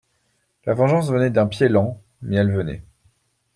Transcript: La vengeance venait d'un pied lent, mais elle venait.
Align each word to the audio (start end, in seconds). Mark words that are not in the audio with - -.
La 0.65 0.73
vengeance 0.73 1.11
venait 1.11 1.29
d'un 1.29 1.45
pied 1.45 1.69
lent, 1.69 2.01
mais 2.23 2.35
elle 2.37 2.51
venait. 2.51 2.81